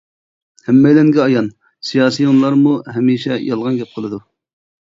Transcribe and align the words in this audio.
ھەممەيلەنگە 0.69 1.21
ئايان، 1.25 1.51
سىياسىيونلارمۇ 1.89 2.75
ھەمىشە 2.97 3.39
يالغان 3.49 3.81
گەپ 3.83 3.93
قىلىدۇ. 4.01 4.21